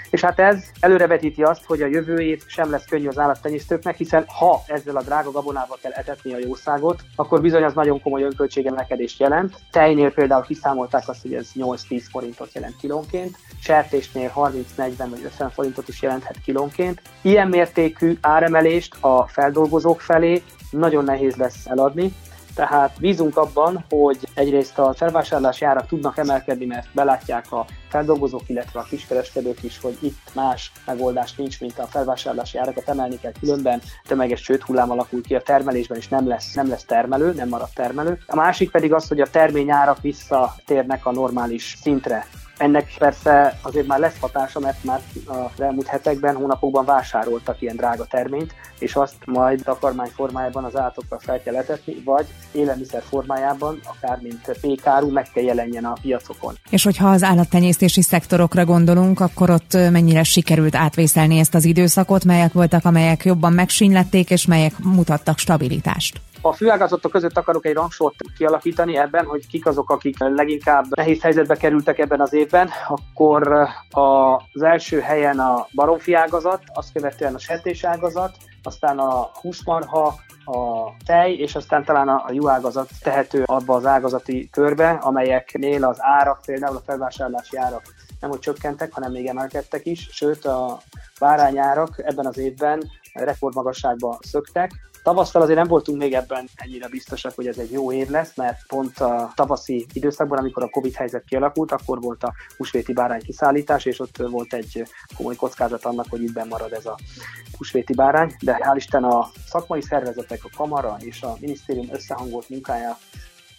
És 0.10 0.22
hát 0.22 0.40
ez 0.40 0.64
előrevetíti 0.80 1.44
azt, 1.44 1.66
hogy 1.66 1.82
a 1.82 1.86
jövő 1.86 2.20
év 2.20 2.44
sem 2.46 2.72
lesz 2.72 2.86
könnyű 2.86 3.08
az 3.08 3.20
állattenyésztőknek, 3.20 3.96
hiszen 3.98 4.26
ha 4.28 4.64
ezzel 4.68 4.96
a 4.96 5.02
drága 5.02 5.32
gabonával 5.32 5.78
kell 5.82 5.92
etetni 5.92 6.34
a 6.34 6.38
jószágot, 6.38 7.02
akkor 7.16 7.42
bizony 7.42 7.64
az 7.64 7.74
nagyon 7.74 8.02
komoly 8.02 8.24
önköltségemelkedést 8.24 9.20
jelent. 9.20 9.56
Tejnél 9.72 10.12
például 10.12 10.44
kiszámolták 10.44 11.10
azt, 11.10 11.22
hogy 11.22 11.34
ez 11.34 11.50
8-10 11.56 12.04
forintot 12.12 12.54
jelent 12.54 12.76
kilónként, 12.76 13.38
sertésnél 13.62 14.32
30-40 14.36 14.54
vagy 14.98 15.24
50 15.24 15.50
forintot 15.50 15.88
is 15.88 16.02
jelenthet 16.02 16.42
kilónként. 16.44 17.02
Ilyen 17.22 17.48
mértékű 17.48 18.18
áremelést 18.22 18.96
a 19.00 19.28
feldolgozók 19.28 20.02
felé 20.02 20.42
nagyon 20.72 21.04
nehéz 21.04 21.36
lesz 21.36 21.66
eladni, 21.66 22.14
tehát 22.58 22.92
bízunk 23.00 23.38
abban, 23.38 23.86
hogy 23.90 24.18
egyrészt 24.34 24.80
a 24.80 24.94
felvásárlási 24.94 25.66
árak 25.66 25.88
tudnak 25.88 26.18
emelkedni, 26.18 26.66
mert 26.66 26.88
belátják 26.94 27.52
a 27.52 27.66
feldolgozók, 27.90 28.42
illetve 28.48 28.80
a 28.80 28.84
kiskereskedők 28.90 29.64
is, 29.64 29.80
hogy 29.80 29.98
itt 30.00 30.34
más 30.34 30.72
megoldás 30.86 31.36
nincs, 31.36 31.60
mint 31.60 31.80
a 31.80 31.86
felvásárlási 31.86 32.58
árakat 32.58 32.90
emelni 32.90 33.20
kell, 33.20 33.32
különben 33.40 33.82
tömeges 34.08 34.42
csőd 34.42 34.62
hullám 34.62 34.92
alakul 34.92 35.22
ki 35.22 35.36
a 35.36 35.42
termelésben, 35.42 35.98
és 35.98 36.08
nem 36.08 36.28
lesz, 36.28 36.54
nem 36.54 36.70
lesz 36.70 36.86
termelő, 36.86 37.34
nem 37.34 37.50
marad 37.50 37.70
termelő. 37.74 38.18
A 38.28 38.36
másik 38.36 38.72
pedig 38.72 38.94
az, 38.94 39.08
hogy 39.08 39.22
a 39.22 39.30
terményárak 39.30 40.02
visszatérnek 40.02 41.06
a 41.06 41.12
normális 41.12 41.78
szintre. 41.82 42.26
Ennek 42.58 42.94
persze 42.98 43.60
azért 43.62 43.88
már 43.88 44.00
lesz 44.00 44.20
hatása, 44.20 44.60
mert 44.60 44.84
már 44.84 45.02
az 45.26 45.62
elmúlt 45.62 45.88
hetekben, 45.88 46.36
hónapokban 46.36 46.86
vásároltak 46.86 47.62
ilyen 47.62 47.76
drága 47.76 48.06
terményt, 48.06 48.54
és 48.80 48.96
azt 48.96 49.16
majd 49.26 49.62
takarmány 49.64 50.12
formájában 50.16 50.64
az 50.64 50.78
állatokra 50.78 51.20
fel 51.20 51.42
kell 51.44 51.56
etetni, 51.56 52.02
vagy 52.06 52.26
élelmiszer 52.52 53.04
formájában, 53.10 53.80
akár 53.84 54.20
mint 54.22 54.58
pékáru, 54.62 55.12
meg 55.12 55.28
kell 55.34 55.44
jelenjen 55.44 55.86
a 55.86 55.98
piacokon. 56.02 56.54
És 56.70 56.84
hogyha 56.84 57.10
az 57.10 57.24
állattenyésztési 57.24 58.02
szektorokra 58.02 58.66
gondolunk, 58.66 59.20
akkor 59.20 59.50
ott 59.50 59.74
mennyire 59.74 60.24
sikerült 60.24 60.76
átvészelni 60.76 61.40
ezt 61.40 61.56
az 61.56 61.66
időszakot, 61.66 62.26
melyek 62.26 62.54
voltak, 62.54 62.86
amelyek 62.86 63.26
jobban 63.26 63.54
megsínlették, 63.54 64.30
és 64.30 64.46
melyek 64.46 64.74
mutattak 64.80 65.38
stabilitást? 65.38 66.22
A 66.42 66.54
főágazatok 66.54 67.12
között 67.12 67.38
akarok 67.38 67.66
egy 67.66 67.74
rangsort 67.74 68.16
kialakítani 68.38 68.98
ebben, 68.98 69.26
hogy 69.26 69.48
kik 69.48 69.66
azok, 69.66 69.90
akik 69.90 70.20
leginkább 70.20 70.86
nehéz 70.90 71.22
helyzetbe 71.22 71.56
kerültek 71.56 72.00
ebben 72.00 72.22
az 72.22 72.34
évben, 72.34 72.70
akkor 72.88 73.68
az 73.92 74.62
első 74.62 75.00
helyen 75.00 75.40
a 75.40 75.68
baromfi 75.74 76.14
ágazat, 76.14 76.62
azt 76.74 76.94
követően 76.94 77.34
a 77.34 77.40
sertés 77.40 77.84
ágazat, 77.84 78.36
aztán 78.64 79.00
a 79.00 79.30
húsmarha, 79.42 80.16
a 80.46 80.92
tej, 81.06 81.34
és 81.34 81.56
aztán 81.56 81.84
talán 81.84 82.08
a 82.08 82.32
juhágazat 82.32 82.90
tehető 83.02 83.44
abba 83.46 83.76
az 83.76 83.86
ágazati 83.86 84.50
körbe, 84.52 84.90
amelyeknél 84.90 85.86
az 85.86 85.98
árak, 86.00 86.42
például 86.46 86.76
a 86.76 86.82
felvásárlási 86.86 87.58
árak 87.58 87.82
nem 88.20 88.30
hogy 88.30 88.40
csökkentek, 88.40 88.94
hanem 88.94 89.12
még 89.12 89.26
emelkedtek 89.26 89.86
is, 89.86 90.08
sőt 90.12 90.46
a 90.46 90.80
bárányárak 91.20 92.02
ebben 92.04 92.26
az 92.26 92.38
évben 92.38 92.90
rekordmagasságba 93.24 94.20
szöktek, 94.22 94.72
Tavasszal 95.08 95.42
azért 95.42 95.58
nem 95.58 95.68
voltunk 95.68 95.98
még 95.98 96.14
ebben 96.14 96.50
ennyire 96.56 96.88
biztosak, 96.88 97.36
hogy 97.36 97.48
ez 97.48 97.58
egy 97.58 97.72
jó 97.72 97.92
év 97.92 98.10
lesz, 98.10 98.36
mert 98.36 98.66
pont 98.68 99.00
a 99.00 99.32
tavaszi 99.36 99.86
időszakban, 99.94 100.38
amikor 100.38 100.64
a 100.64 100.70
Covid 100.70 100.94
helyzet 100.94 101.24
kialakult, 101.24 101.72
akkor 101.72 102.02
volt 102.02 102.24
a 102.24 102.34
húsvéti 102.58 102.94
bárány 102.94 103.22
kiszállítás, 103.22 103.86
és 103.86 104.00
ott 104.00 104.18
volt 104.18 104.54
egy 104.54 104.84
komoly 105.16 105.36
kockázat 105.36 105.86
annak, 105.86 106.06
hogy 106.10 106.24
itt 106.24 106.46
marad 106.50 106.74
ez 106.74 106.86
a 106.86 106.98
húsvéti 107.58 107.94
bárány, 107.94 108.36
de 108.44 108.58
hál' 108.60 108.76
Isten 108.76 109.04
a 109.04 109.30
szakmai 109.46 109.82
szervezetek, 109.82 110.40
a 110.44 110.50
kamara 110.58 110.98
és 111.00 111.22
a 111.22 111.38
minisztérium 111.40 111.88
összehangolt 111.92 112.50
munkája 112.50 112.98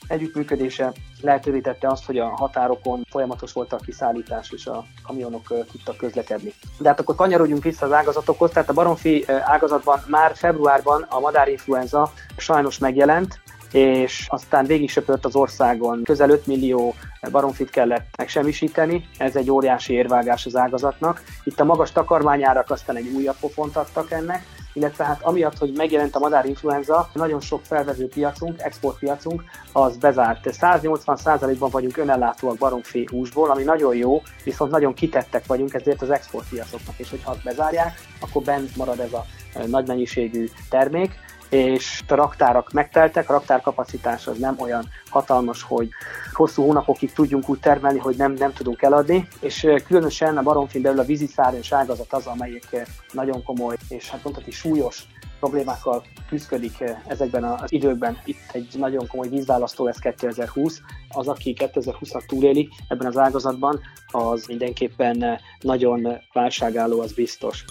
együttműködése 0.08 0.92
lehetővé 1.20 1.60
tette 1.60 1.88
azt, 1.88 2.04
hogy 2.04 2.18
a 2.18 2.28
határokon 2.28 3.04
folyamatos 3.10 3.52
volt 3.52 3.72
a 3.72 3.76
kiszállítás, 3.76 4.50
és 4.50 4.66
a 4.66 4.84
kamionok 5.06 5.46
tudtak 5.70 5.96
közlekedni. 5.96 6.52
De 6.78 6.88
hát 6.88 7.00
akkor 7.00 7.14
kanyarodjunk 7.14 7.62
vissza 7.62 7.86
az 7.86 7.92
ágazatokhoz, 7.92 8.50
tehát 8.50 8.68
a 8.68 8.72
baromfi 8.72 9.24
ágazatban 9.28 10.02
már 10.06 10.32
februárban 10.34 11.06
a 11.08 11.20
madárinfluenza 11.20 12.12
sajnos 12.36 12.78
megjelent, 12.78 13.40
és 13.72 14.26
aztán 14.28 14.64
végig 14.64 14.90
söpört 14.90 15.24
az 15.24 15.36
országon. 15.36 16.02
Közel 16.02 16.30
5 16.30 16.46
millió 16.46 16.94
baromfit 17.30 17.70
kellett 17.70 18.06
megsemmisíteni, 18.16 19.08
ez 19.18 19.36
egy 19.36 19.50
óriási 19.50 19.92
érvágás 19.92 20.46
az 20.46 20.56
ágazatnak. 20.56 21.22
Itt 21.44 21.60
a 21.60 21.64
magas 21.64 21.92
takarmányárak 21.92 22.70
aztán 22.70 22.96
egy 22.96 23.08
újabb 23.16 23.36
pofont 23.40 23.76
adtak 23.76 24.10
ennek, 24.10 24.42
illetve 24.72 25.04
hát 25.04 25.22
amiatt, 25.22 25.58
hogy 25.58 25.72
megjelent 25.76 26.14
a 26.14 26.18
madárinfluenza, 26.18 27.10
nagyon 27.12 27.40
sok 27.40 27.60
felvevő 27.64 28.08
piacunk, 28.08 28.60
exportpiacunk, 28.60 29.42
az 29.72 29.96
bezárt. 29.96 30.40
180%-ban 30.44 31.70
vagyunk 31.70 31.96
önellátóak 31.96 32.56
baromfi 32.58 33.08
húsból, 33.10 33.50
ami 33.50 33.62
nagyon 33.62 33.96
jó, 33.96 34.22
viszont 34.44 34.70
nagyon 34.70 34.94
kitettek 34.94 35.46
vagyunk 35.46 35.74
ezért 35.74 36.02
az 36.02 36.10
exportpiacoknak, 36.10 36.98
és 36.98 37.10
hogyha 37.10 37.30
azt 37.30 37.42
bezárják, 37.42 38.00
akkor 38.20 38.42
bent 38.42 38.76
marad 38.76 39.00
ez 39.00 39.12
a 39.12 39.24
nagy 39.66 39.86
mennyiségű 39.86 40.48
termék, 40.70 41.18
és 41.48 42.02
a 42.08 42.14
raktárak 42.14 42.72
megteltek, 42.72 43.28
a 43.28 43.32
raktárkapacitás 43.32 44.26
az 44.26 44.38
nem 44.38 44.54
olyan 44.58 44.88
hatalmas, 45.10 45.62
hogy 45.62 45.88
hosszú 46.32 46.62
hónapokig 46.62 47.12
tudjunk 47.12 47.48
úgy 47.48 47.60
termelni, 47.60 47.98
hogy 47.98 48.16
nem, 48.16 48.32
nem 48.32 48.52
tudunk 48.52 48.82
eladni, 48.82 49.28
és 49.40 49.66
különösen 49.86 50.36
a 50.36 50.42
baromfin 50.42 50.82
belül 50.82 51.00
a 51.00 51.04
víziszárnyos 51.04 51.72
ágazat 51.72 52.12
az, 52.12 52.26
amelyik 52.26 52.66
nagyon 53.12 53.42
komoly, 53.42 53.76
és 53.88 54.10
hát 54.10 54.24
mondhatni 54.24 54.52
súlyos 54.52 55.06
problémákkal 55.38 56.04
küzdik 56.28 56.84
ezekben 57.06 57.44
az 57.44 57.72
időkben. 57.72 58.18
Itt 58.24 58.50
egy 58.52 58.74
nagyon 58.78 59.06
komoly 59.06 59.28
vízválasztó 59.28 59.84
lesz 59.84 59.98
2020. 59.98 60.80
Az, 61.08 61.28
aki 61.28 61.56
2020-at 61.58 62.26
túléli 62.26 62.68
ebben 62.88 63.06
az 63.06 63.18
ágazatban, 63.18 63.80
az 64.06 64.46
mindenképpen 64.46 65.40
nagyon 65.60 66.18
válságálló, 66.32 67.00
az 67.00 67.12
biztos. 67.12 67.64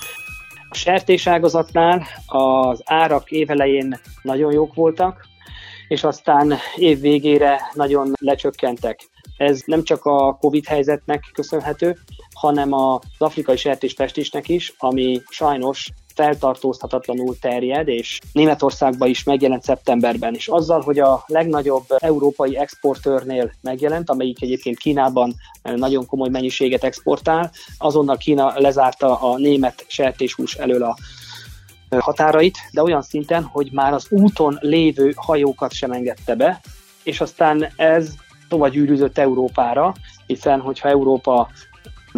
A 0.77 0.79
sertéságazatnál 0.79 2.07
az 2.25 2.81
árak 2.85 3.31
évelején 3.31 3.99
nagyon 4.21 4.51
jók 4.51 4.73
voltak, 4.73 5.25
és 5.87 6.03
aztán 6.03 6.53
év 6.75 6.99
végére 6.99 7.59
nagyon 7.73 8.11
lecsökkentek. 8.19 8.99
Ez 9.37 9.61
nem 9.65 9.83
csak 9.83 10.05
a 10.05 10.37
Covid 10.39 10.65
helyzetnek 10.65 11.23
köszönhető, 11.33 11.97
hanem 12.33 12.73
az 12.73 12.99
afrikai 13.17 13.57
sertéspestésnek 13.57 14.49
is, 14.49 14.73
ami 14.77 15.21
sajnos 15.29 15.89
feltartózhatatlanul 16.17 17.39
terjed, 17.39 17.87
és 17.87 18.19
Németországban 18.31 19.09
is 19.09 19.23
megjelent 19.23 19.63
szeptemberben. 19.63 20.33
És 20.33 20.47
azzal, 20.47 20.81
hogy 20.81 20.99
a 20.99 21.23
legnagyobb 21.27 21.85
európai 21.97 22.57
exportőrnél 22.57 23.51
megjelent, 23.61 24.09
amelyik 24.09 24.41
egyébként 24.41 24.77
Kínában 24.77 25.33
nagyon 25.61 26.05
komoly 26.05 26.29
mennyiséget 26.29 26.83
exportál, 26.83 27.51
azonnal 27.77 28.17
Kína 28.17 28.53
lezárta 28.55 29.19
a 29.19 29.37
német 29.37 29.85
sertéshús 29.87 30.55
elől 30.55 30.83
a 30.83 30.97
határait, 31.89 32.57
de 32.71 32.81
olyan 32.81 33.01
szinten, 33.01 33.43
hogy 33.43 33.69
már 33.71 33.93
az 33.93 34.07
úton 34.09 34.57
lévő 34.61 35.13
hajókat 35.15 35.73
sem 35.73 35.91
engedte 35.91 36.35
be, 36.35 36.61
és 37.03 37.21
aztán 37.21 37.67
ez 37.75 38.13
tovább 38.49 38.71
gyűrűzött 38.71 39.17
Európára, 39.17 39.93
hiszen 40.25 40.59
hogyha 40.59 40.89
Európa 40.89 41.49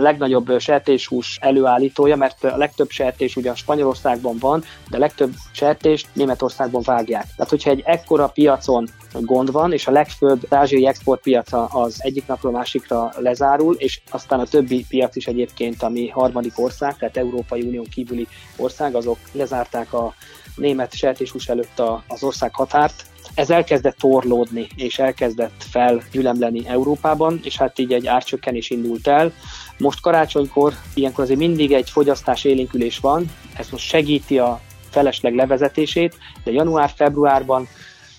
legnagyobb 0.02 0.60
sertéshús 0.60 1.38
előállítója, 1.42 2.16
mert 2.16 2.44
a 2.44 2.58
legtöbb 2.58 2.90
sertés 2.90 3.36
ugyan 3.36 3.56
Spanyolországban 3.56 4.38
van, 4.40 4.64
de 4.90 4.98
a 4.98 5.00
legtöbb 5.00 5.34
sertést 5.52 6.08
Németországban 6.14 6.82
vágják. 6.86 7.26
Tehát, 7.36 7.50
hogyha 7.50 7.70
egy 7.70 7.82
ekkora 7.86 8.28
piacon 8.28 8.88
gond 9.14 9.52
van, 9.52 9.74
és 9.74 9.88
a 9.88 9.92
legfőbb 9.92 10.46
ázsiai 10.50 10.88
exportpiaca 10.88 11.66
az 11.66 11.96
egyik 11.98 12.28
napról 12.28 12.52
másikra 12.52 13.12
lezárul, 13.18 13.76
és 13.76 14.02
aztán 14.10 14.40
a 14.40 14.46
többi 14.46 14.86
piac 14.90 15.16
is 15.16 15.28
egyébként, 15.28 15.84
ami 15.84 16.08
harmadik 16.08 16.60
ország, 16.60 16.98
tehát 16.98 17.18
Európai 17.18 17.62
Unión 17.62 17.86
kívüli 17.86 18.28
ország, 18.58 18.96
azok 18.96 19.18
lezárták 19.32 19.94
a 19.94 20.14
német 20.56 20.94
sertéshús 20.94 21.48
előtt 21.48 21.82
az 22.08 22.24
ország 22.24 22.56
határt, 22.56 23.06
ez 23.34 23.50
elkezdett 23.50 23.98
torlódni, 23.98 24.68
és 24.76 25.00
elkezdett 25.00 25.64
felgyülemleni 25.70 26.68
Európában, 26.68 27.40
és 27.44 27.58
hát 27.58 27.80
így 27.80 27.94
egy 27.94 28.08
árcsökkenés 28.08 28.70
indult 28.70 29.08
el. 29.08 29.32
Most 29.80 30.02
karácsonykor, 30.02 30.74
ilyenkor 30.94 31.24
azért 31.24 31.40
mindig 31.40 31.72
egy 31.72 31.90
fogyasztás 31.90 32.44
élénkülés 32.44 32.98
van, 32.98 33.26
ez 33.58 33.70
most 33.70 33.88
segíti 33.88 34.40
a 34.40 34.62
felesleg 34.90 35.36
levezetését, 35.36 36.18
de 36.44 36.52
január-februárban 36.52 37.68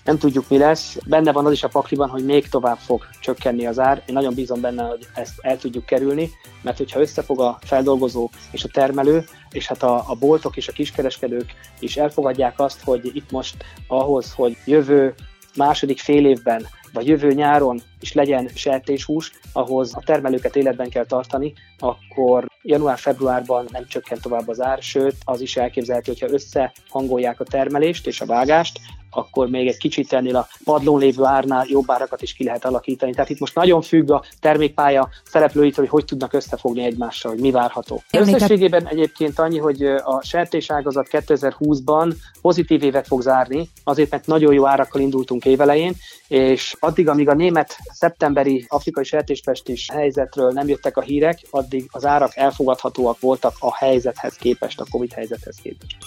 nem 0.03 0.17
tudjuk 0.17 0.49
mi 0.49 0.57
lesz. 0.57 0.97
Benne 1.05 1.31
van 1.31 1.45
az 1.45 1.51
is 1.51 1.63
a 1.63 1.67
pakliban, 1.67 2.09
hogy 2.09 2.25
még 2.25 2.49
tovább 2.49 2.77
fog 2.77 3.07
csökkenni 3.19 3.65
az 3.65 3.79
ár. 3.79 4.03
Én 4.05 4.13
nagyon 4.13 4.33
bízom 4.33 4.61
benne, 4.61 4.83
hogy 4.83 5.07
ezt 5.13 5.33
el 5.41 5.57
tudjuk 5.57 5.85
kerülni, 5.85 6.29
mert 6.61 6.77
hogyha 6.77 6.99
összefog 6.99 7.41
a 7.41 7.59
feldolgozó 7.61 8.29
és 8.51 8.63
a 8.63 8.67
termelő, 8.67 9.23
és 9.51 9.67
hát 9.67 9.83
a, 9.83 10.03
a 10.07 10.15
boltok 10.19 10.57
és 10.57 10.67
a 10.67 10.71
kiskereskedők 10.71 11.53
is 11.79 11.97
elfogadják 11.97 12.59
azt, 12.59 12.83
hogy 12.83 13.11
itt 13.13 13.31
most 13.31 13.55
ahhoz, 13.87 14.33
hogy 14.33 14.57
jövő 14.65 15.13
második 15.55 15.99
fél 15.99 16.25
évben 16.25 16.67
vagy 16.93 17.07
jövő 17.07 17.33
nyáron 17.33 17.81
is 17.99 18.13
legyen 18.13 18.49
sertéshús, 18.53 19.31
ahhoz 19.53 19.95
a 19.95 20.01
termelőket 20.05 20.55
életben 20.55 20.89
kell 20.89 21.05
tartani, 21.05 21.53
akkor 21.79 22.45
január-februárban 22.61 23.67
nem 23.71 23.87
csökken 23.87 24.19
tovább 24.21 24.47
az 24.47 24.61
ár, 24.61 24.81
sőt 24.81 25.15
az 25.23 25.41
is 25.41 25.57
elképzelhető, 25.57 26.11
hogyha 26.11 26.33
összehangolják 26.33 27.39
a 27.39 27.43
termelést 27.43 28.07
és 28.07 28.21
a 28.21 28.25
vágást, 28.25 28.79
akkor 29.11 29.49
még 29.49 29.67
egy 29.67 29.77
kicsit 29.77 30.13
ennél 30.13 30.35
a 30.35 30.47
padlón 30.63 30.99
lévő 30.99 31.23
árnál 31.23 31.65
jobb 31.69 31.91
árakat 31.91 32.21
is 32.21 32.33
ki 32.33 32.43
lehet 32.43 32.65
alakítani. 32.65 33.11
Tehát 33.11 33.29
itt 33.29 33.39
most 33.39 33.55
nagyon 33.55 33.81
függ 33.81 34.11
a 34.11 34.23
termékpálya 34.39 35.09
szereplőitől, 35.23 35.85
hogy 35.85 35.89
hogy 35.89 36.05
tudnak 36.05 36.33
összefogni 36.33 36.83
egymással, 36.83 37.31
hogy 37.31 37.41
mi 37.41 37.51
várható. 37.51 38.01
Összességében 38.11 38.87
egyébként 38.87 39.39
annyi, 39.39 39.57
hogy 39.57 39.83
a 39.83 40.21
sertéságazat 40.23 41.07
2020-ban 41.11 42.13
pozitív 42.41 42.83
évet 42.83 43.07
fog 43.07 43.21
zárni, 43.21 43.69
azért 43.83 44.11
mert 44.11 44.27
nagyon 44.27 44.53
jó 44.53 44.67
árakkal 44.67 45.01
indultunk 45.01 45.45
évelején, 45.45 45.93
és 46.27 46.75
addig, 46.83 47.07
amíg 47.07 47.29
a 47.29 47.33
német 47.33 47.77
szeptemberi 47.91 48.65
afrikai 48.67 49.03
sertéspestis 49.03 49.89
helyzetről 49.93 50.51
nem 50.51 50.67
jöttek 50.67 50.97
a 50.97 51.01
hírek, 51.01 51.39
addig 51.49 51.85
az 51.91 52.05
árak 52.05 52.37
elfogadhatóak 52.37 53.19
voltak 53.19 53.53
a 53.59 53.75
helyzethez 53.75 54.35
képest, 54.35 54.79
a 54.79 54.85
Covid 54.89 55.13
helyzethez 55.13 55.55
képest. 55.61 55.97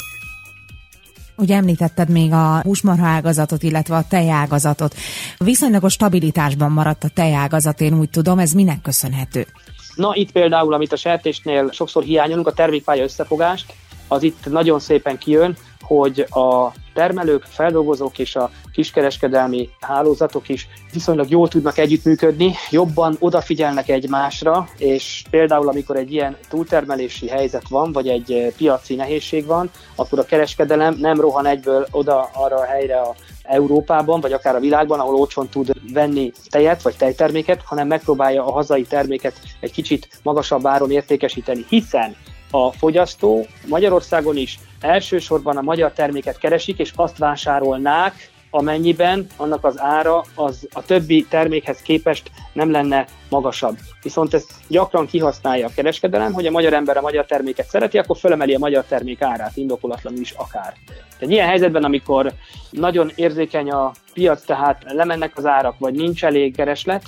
Ugye 1.36 1.56
említetted 1.56 2.08
még 2.08 2.32
a 2.32 2.60
húsmarha 2.62 3.06
ágazatot, 3.06 3.62
illetve 3.62 3.96
a 3.96 4.04
tejágazatot. 4.08 4.94
Viszonylagos 5.38 5.92
stabilitásban 5.92 6.72
maradt 6.72 7.04
a 7.04 7.08
tejágazat, 7.14 7.80
én 7.80 7.98
úgy 7.98 8.10
tudom, 8.10 8.38
ez 8.38 8.52
minek 8.52 8.80
köszönhető? 8.82 9.46
Na 9.94 10.14
itt 10.14 10.32
például, 10.32 10.74
amit 10.74 10.92
a 10.92 10.96
sertésnél 10.96 11.70
sokszor 11.72 12.02
hiányolunk, 12.02 12.46
a 12.46 12.52
termékpálya 12.52 13.02
összefogást, 13.02 13.74
az 14.08 14.22
itt 14.22 14.50
nagyon 14.50 14.78
szépen 14.80 15.18
kijön, 15.18 15.56
hogy 15.80 16.26
a 16.30 16.72
termelők, 16.94 17.42
feldolgozók 17.42 18.18
és 18.18 18.36
a 18.36 18.50
kiskereskedelmi 18.72 19.68
hálózatok 19.80 20.48
is 20.48 20.68
viszonylag 20.92 21.30
jól 21.30 21.48
tudnak 21.48 21.78
együttműködni, 21.78 22.54
jobban 22.70 23.16
odafigyelnek 23.18 23.88
egymásra, 23.88 24.68
és 24.78 25.24
például 25.30 25.68
amikor 25.68 25.96
egy 25.96 26.12
ilyen 26.12 26.36
túltermelési 26.48 27.28
helyzet 27.28 27.68
van, 27.68 27.92
vagy 27.92 28.08
egy 28.08 28.52
piaci 28.56 28.94
nehézség 28.94 29.46
van, 29.46 29.70
akkor 29.94 30.18
a 30.18 30.24
kereskedelem 30.24 30.96
nem 30.98 31.20
rohan 31.20 31.46
egyből 31.46 31.86
oda 31.90 32.30
arra 32.32 32.56
a 32.56 32.64
helyre 32.64 33.00
a 33.00 33.14
Európában, 33.42 34.20
vagy 34.20 34.32
akár 34.32 34.54
a 34.54 34.60
világban, 34.60 35.00
ahol 35.00 35.14
olcsón 35.14 35.48
tud 35.48 35.92
venni 35.92 36.32
tejet, 36.50 36.82
vagy 36.82 36.96
tejterméket, 36.96 37.62
hanem 37.62 37.86
megpróbálja 37.86 38.46
a 38.46 38.52
hazai 38.52 38.82
terméket 38.82 39.40
egy 39.60 39.72
kicsit 39.72 40.08
magasabb 40.22 40.66
áron 40.66 40.90
értékesíteni, 40.90 41.64
hiszen 41.68 42.16
a 42.54 42.72
fogyasztó 42.72 43.46
Magyarországon 43.68 44.36
is 44.36 44.58
elsősorban 44.80 45.56
a 45.56 45.62
magyar 45.62 45.92
terméket 45.92 46.38
keresik, 46.38 46.78
és 46.78 46.92
azt 46.94 47.18
vásárolnák, 47.18 48.32
amennyiben 48.50 49.26
annak 49.36 49.64
az 49.64 49.80
ára 49.80 50.24
az 50.34 50.68
a 50.72 50.82
többi 50.82 51.26
termékhez 51.28 51.82
képest 51.82 52.30
nem 52.52 52.70
lenne 52.70 53.06
magasabb. 53.28 53.76
Viszont 54.02 54.34
ezt 54.34 54.52
gyakran 54.68 55.06
kihasználja 55.06 55.66
a 55.66 55.70
kereskedelem, 55.74 56.32
hogy 56.32 56.46
a 56.46 56.50
magyar 56.50 56.72
ember 56.72 56.96
a 56.96 57.00
magyar 57.00 57.26
terméket 57.26 57.66
szereti, 57.66 57.98
akkor 57.98 58.16
fölemeli 58.16 58.54
a 58.54 58.58
magyar 58.58 58.84
termék 58.84 59.22
árát, 59.22 59.56
indokolatlanul 59.56 60.20
is 60.20 60.30
akár. 60.30 60.74
Egy 61.18 61.30
ilyen 61.30 61.48
helyzetben, 61.48 61.84
amikor 61.84 62.32
nagyon 62.70 63.10
érzékeny 63.14 63.70
a 63.70 63.92
piac, 64.12 64.44
tehát 64.44 64.82
lemennek 64.86 65.36
az 65.36 65.46
árak, 65.46 65.78
vagy 65.78 65.94
nincs 65.94 66.24
elég 66.24 66.56
kereslet, 66.56 67.02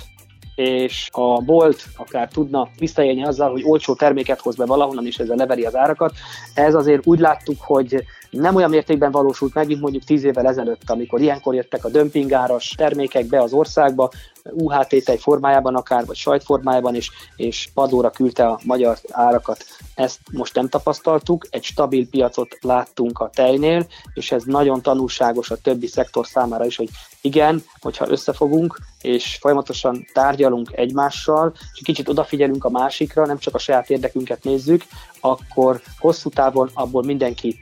és 0.57 1.09
a 1.11 1.41
bolt 1.41 1.85
akár 1.95 2.27
tudna 2.27 2.69
visszaélni 2.79 3.23
azzal, 3.23 3.51
hogy 3.51 3.63
olcsó 3.63 3.93
terméket 3.93 4.39
hoz 4.39 4.55
be 4.55 4.65
valahonnan, 4.65 5.05
és 5.05 5.17
ezzel 5.17 5.35
leveri 5.35 5.65
az 5.65 5.75
árakat. 5.75 6.13
Ez 6.53 6.75
azért 6.75 7.07
úgy 7.07 7.19
láttuk, 7.19 7.61
hogy 7.61 8.03
nem 8.29 8.55
olyan 8.55 8.69
mértékben 8.69 9.11
valósult 9.11 9.53
meg, 9.53 9.67
mint 9.67 9.81
mondjuk 9.81 10.03
10 10.03 10.23
évvel 10.23 10.47
ezelőtt, 10.47 10.89
amikor 10.89 11.21
ilyenkor 11.21 11.55
jöttek 11.55 11.85
a 11.85 11.89
dömpingáras 11.89 12.73
termékek 12.77 13.25
be 13.25 13.41
az 13.41 13.53
országba, 13.53 14.09
UHT 14.51 15.03
tej 15.03 15.17
formájában 15.17 15.75
akár, 15.75 16.05
vagy 16.05 16.15
sajtformájában 16.15 16.95
is, 16.95 17.11
és 17.35 17.69
padlóra 17.73 18.09
küldte 18.09 18.47
a 18.47 18.59
magyar 18.65 18.97
árakat. 19.11 19.63
Ezt 19.95 20.19
most 20.31 20.55
nem 20.55 20.69
tapasztaltuk, 20.69 21.47
egy 21.49 21.63
stabil 21.63 22.09
piacot 22.09 22.57
láttunk 22.61 23.19
a 23.19 23.29
tejnél, 23.33 23.87
és 24.13 24.31
ez 24.31 24.43
nagyon 24.43 24.81
tanulságos 24.81 25.51
a 25.51 25.55
többi 25.55 25.87
szektor 25.87 26.27
számára 26.27 26.65
is, 26.65 26.75
hogy 26.75 26.89
igen, 27.21 27.63
hogyha 27.79 28.09
összefogunk, 28.09 28.79
és 29.01 29.37
folyamatosan 29.41 30.05
tárgyalunk 30.13 30.71
egymással, 30.71 31.53
és 31.73 31.81
kicsit 31.83 32.09
odafigyelünk 32.09 32.65
a 32.65 32.69
másikra, 32.69 33.25
nem 33.25 33.37
csak 33.37 33.55
a 33.55 33.59
saját 33.59 33.89
érdekünket 33.89 34.43
nézzük, 34.43 34.83
akkor 35.19 35.81
hosszú 35.99 36.29
távon 36.29 36.69
abból 36.73 37.03
mindenki 37.03 37.59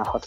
profitálhat. 0.00 0.26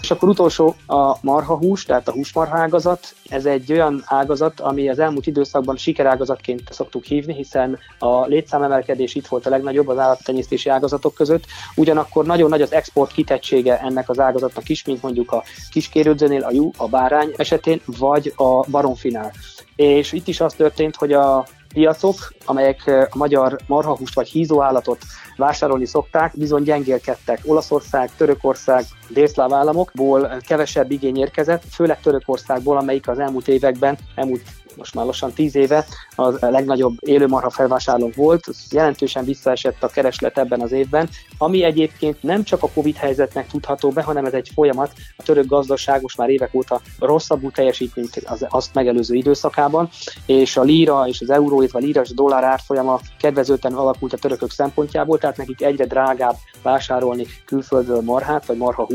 És 0.00 0.10
akkor 0.10 0.28
utolsó 0.28 0.74
a 0.86 1.16
marhahús, 1.20 1.84
tehát 1.84 2.08
a 2.08 2.12
húsmarha 2.12 2.58
ágazat. 2.58 3.14
Ez 3.28 3.46
egy 3.46 3.72
olyan 3.72 4.02
ágazat, 4.06 4.60
ami 4.60 4.88
az 4.88 4.98
elmúlt 4.98 5.26
időszakban 5.26 5.76
sikerágazatként 5.76 6.72
szoktuk 6.72 7.04
hívni, 7.04 7.34
hiszen 7.34 7.78
a 7.98 8.26
létszámemelkedés 8.26 9.14
itt 9.14 9.26
volt 9.26 9.46
a 9.46 9.50
legnagyobb 9.50 9.88
az 9.88 9.98
állattenyésztési 9.98 10.68
ágazatok 10.68 11.14
között. 11.14 11.44
Ugyanakkor 11.76 12.24
nagyon 12.26 12.48
nagy 12.48 12.62
az 12.62 12.72
export 12.72 13.12
kitettsége 13.12 13.80
ennek 13.80 14.08
az 14.08 14.20
ágazatnak 14.20 14.68
is, 14.68 14.84
mint 14.84 15.02
mondjuk 15.02 15.32
a 15.32 15.42
kiskérődzőnél, 15.70 16.42
a 16.42 16.52
jú, 16.52 16.70
a 16.76 16.88
bárány 16.88 17.32
esetén, 17.36 17.80
vagy 17.98 18.32
a 18.36 18.60
baromfinál. 18.70 19.32
És 19.76 20.12
itt 20.12 20.28
is 20.28 20.40
az 20.40 20.54
történt, 20.54 20.96
hogy 20.96 21.12
a 21.12 21.46
piacok, 21.72 22.32
amelyek 22.44 22.86
a 23.10 23.16
magyar 23.16 23.58
marhahúst 23.66 24.14
vagy 24.14 24.28
hízóállatot 24.28 24.98
vásárolni 25.36 25.86
szokták, 25.86 26.32
bizony 26.36 26.62
gyengélkedtek. 26.62 27.40
Olaszország, 27.44 28.10
Törökország, 28.16 28.84
délszláv 29.08 29.52
államokból 29.52 30.36
kevesebb 30.46 30.90
igény 30.90 31.18
érkezett, 31.18 31.62
főleg 31.72 32.00
Törökországból, 32.00 32.76
amelyik 32.76 33.08
az 33.08 33.18
elmúlt 33.18 33.48
években, 33.48 33.98
elmúlt 34.14 34.42
most 34.78 34.94
már 34.94 35.04
lassan 35.04 35.32
tíz 35.32 35.56
éve 35.56 35.86
a 36.16 36.30
legnagyobb 36.40 36.94
élőmarha 37.00 37.50
felvásárlónk 37.50 38.14
volt, 38.14 38.46
jelentősen 38.70 39.24
visszaesett 39.24 39.82
a 39.82 39.88
kereslet 39.88 40.38
ebben 40.38 40.60
az 40.60 40.72
évben, 40.72 41.08
ami 41.38 41.62
egyébként 41.62 42.22
nem 42.22 42.42
csak 42.42 42.62
a 42.62 42.68
Covid 42.74 42.96
helyzetnek 42.96 43.46
tudható 43.46 43.90
be, 43.90 44.02
hanem 44.02 44.24
ez 44.24 44.32
egy 44.32 44.50
folyamat, 44.54 44.92
a 45.16 45.22
török 45.22 45.46
gazdaság 45.46 46.02
most 46.02 46.16
már 46.16 46.28
évek 46.28 46.54
óta 46.54 46.80
rosszabbul 46.98 47.52
teljesít, 47.52 47.96
mint 47.96 48.22
az, 48.24 48.46
azt 48.48 48.74
megelőző 48.74 49.14
időszakában, 49.14 49.88
és 50.26 50.56
a 50.56 50.62
líra 50.62 51.04
és 51.06 51.20
az 51.20 51.30
euró, 51.30 51.58
illetve 51.58 51.78
a 51.78 51.82
líra 51.82 52.00
és 52.00 52.10
a 52.10 52.14
dollár 52.14 52.44
árfolyama 52.44 53.00
kedvezőtlenül 53.18 53.78
alakult 53.78 54.12
a 54.12 54.16
törökök 54.16 54.50
szempontjából, 54.50 55.18
tehát 55.18 55.36
nekik 55.36 55.62
egyre 55.62 55.86
drágább 55.86 56.36
vásárolni 56.62 57.26
külföldről 57.44 58.00
marhát 58.00 58.46
vagy 58.46 58.56
marha. 58.56 58.86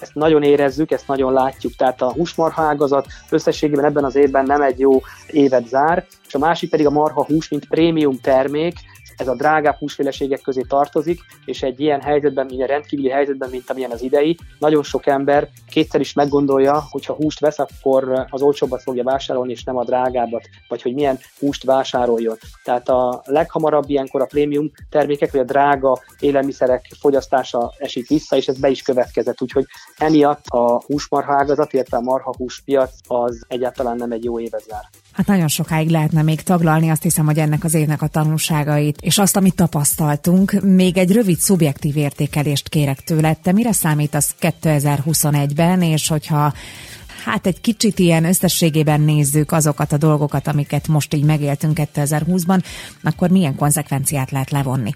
Ezt 0.00 0.14
nagyon 0.14 0.42
érezzük, 0.42 0.90
ezt 0.90 1.08
nagyon 1.08 1.32
látjuk. 1.32 1.74
Tehát 1.74 2.02
a 2.02 2.12
húsmarha 2.12 2.62
ágazat 2.62 3.06
összességében 3.30 3.84
ebben 3.84 4.04
az 4.04 4.14
évben 4.14 4.44
nem 4.44 4.62
egy 4.62 4.78
jó 4.78 5.00
évet 5.30 5.68
zár, 5.68 6.06
és 6.26 6.34
a 6.34 6.38
másik 6.38 6.70
pedig 6.70 6.86
a 6.86 6.90
marha 6.90 7.24
hús, 7.24 7.48
mint 7.48 7.68
prémium 7.68 8.20
termék, 8.20 8.74
ez 9.18 9.28
a 9.28 9.34
drágább 9.34 9.76
húsféleségek 9.76 10.40
közé 10.40 10.60
tartozik, 10.68 11.20
és 11.44 11.62
egy 11.62 11.80
ilyen 11.80 12.00
helyzetben, 12.00 12.48
ilyen 12.48 12.66
rendkívüli 12.66 13.08
helyzetben, 13.08 13.50
mint 13.50 13.70
amilyen 13.70 13.90
az 13.90 14.02
idei, 14.02 14.36
nagyon 14.58 14.82
sok 14.82 15.06
ember 15.06 15.48
kétszer 15.70 16.00
is 16.00 16.12
meggondolja, 16.12 16.84
hogy 16.90 17.04
ha 17.04 17.14
húst 17.14 17.40
vesz, 17.40 17.58
akkor 17.58 18.26
az 18.30 18.42
olcsóbbat 18.42 18.82
fogja 18.82 19.02
vásárolni, 19.02 19.52
és 19.52 19.64
nem 19.64 19.76
a 19.76 19.84
drágábbat, 19.84 20.48
vagy 20.68 20.82
hogy 20.82 20.94
milyen 20.94 21.18
húst 21.38 21.64
vásároljon. 21.64 22.36
Tehát 22.64 22.88
a 22.88 23.22
leghamarabb 23.24 23.90
ilyenkor 23.90 24.20
a 24.20 24.26
prémium 24.26 24.70
termékek, 24.90 25.32
vagy 25.32 25.40
a 25.40 25.44
drága 25.44 25.98
élelmiszerek 26.18 26.88
fogyasztása 27.00 27.72
esik 27.78 28.08
vissza, 28.08 28.36
és 28.36 28.48
ez 28.48 28.58
be 28.58 28.68
is 28.68 28.82
következett. 28.82 29.42
Úgyhogy 29.42 29.66
emiatt 29.98 30.46
a 30.46 30.82
húsmarha 30.86 31.32
ágazat, 31.32 31.72
illetve 31.72 31.96
a 31.96 32.00
marhahús 32.00 32.62
piac 32.64 32.90
az 33.06 33.44
egyáltalán 33.48 33.96
nem 33.96 34.12
egy 34.12 34.24
jó 34.24 34.40
évet 34.40 34.62
zár. 34.68 34.88
Hát 35.18 35.26
nagyon 35.26 35.48
sokáig 35.48 35.88
lehetne 35.90 36.22
még 36.22 36.42
taglalni, 36.42 36.90
azt 36.90 37.02
hiszem, 37.02 37.26
hogy 37.26 37.38
ennek 37.38 37.64
az 37.64 37.74
évnek 37.74 38.02
a 38.02 38.06
tanulságait, 38.06 39.00
és 39.00 39.18
azt, 39.18 39.36
amit 39.36 39.54
tapasztaltunk. 39.54 40.52
Még 40.62 40.96
egy 40.96 41.12
rövid 41.12 41.38
szubjektív 41.38 41.96
értékelést 41.96 42.68
kérek 42.68 43.00
tőle. 43.00 43.34
Te 43.34 43.52
mire 43.52 43.72
számítasz 43.72 44.34
2021-ben, 44.40 45.82
és 45.82 46.08
hogyha 46.08 46.52
hát 47.24 47.46
egy 47.46 47.60
kicsit 47.60 47.98
ilyen 47.98 48.24
összességében 48.24 49.00
nézzük 49.00 49.52
azokat 49.52 49.92
a 49.92 49.96
dolgokat, 49.96 50.46
amiket 50.46 50.88
most 50.88 51.14
így 51.14 51.24
megéltünk 51.24 51.78
2020-ban, 51.94 52.64
akkor 53.02 53.30
milyen 53.30 53.56
konzekvenciát 53.56 54.30
lehet 54.30 54.50
levonni? 54.50 54.94